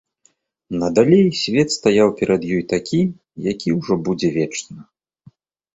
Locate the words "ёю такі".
2.57-3.01